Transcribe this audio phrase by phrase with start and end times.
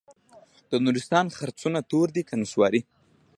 [0.69, 2.81] د نورستان خرسونه تور دي که نسواري؟